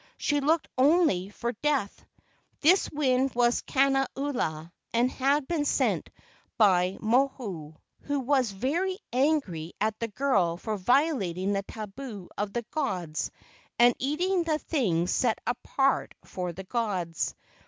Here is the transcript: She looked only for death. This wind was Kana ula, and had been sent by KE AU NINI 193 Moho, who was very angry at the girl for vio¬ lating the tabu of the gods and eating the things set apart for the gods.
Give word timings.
She 0.17 0.39
looked 0.39 0.67
only 0.79 1.29
for 1.29 1.51
death. 1.51 2.03
This 2.61 2.89
wind 2.89 3.35
was 3.35 3.61
Kana 3.61 4.07
ula, 4.17 4.73
and 4.91 5.11
had 5.11 5.47
been 5.47 5.63
sent 5.63 6.09
by 6.57 6.97
KE 6.99 7.03
AU 7.03 7.05
NINI 7.05 7.11
193 7.11 7.17
Moho, 7.19 7.75
who 8.07 8.19
was 8.21 8.49
very 8.49 8.97
angry 9.13 9.73
at 9.79 9.99
the 9.99 10.07
girl 10.07 10.57
for 10.57 10.75
vio¬ 10.75 11.13
lating 11.17 11.53
the 11.53 11.61
tabu 11.61 12.29
of 12.35 12.51
the 12.51 12.65
gods 12.71 13.29
and 13.77 13.93
eating 13.99 14.41
the 14.43 14.57
things 14.57 15.11
set 15.11 15.37
apart 15.45 16.15
for 16.25 16.51
the 16.51 16.63
gods. 16.63 17.35